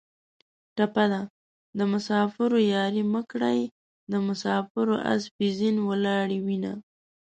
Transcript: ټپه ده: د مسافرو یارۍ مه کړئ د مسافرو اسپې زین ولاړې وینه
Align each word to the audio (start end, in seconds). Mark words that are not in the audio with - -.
ټپه 0.75 1.05
ده: 1.11 1.21
د 1.77 1.79
مسافرو 1.93 2.57
یارۍ 2.73 3.03
مه 3.13 3.21
کړئ 3.31 3.59
د 4.11 4.13
مسافرو 4.27 4.95
اسپې 5.13 5.47
زین 5.57 5.75
ولاړې 5.89 6.39
وینه 6.45 6.73